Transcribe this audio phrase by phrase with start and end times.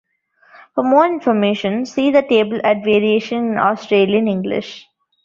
[0.73, 4.87] For more information, see the table at Variation in Australian English.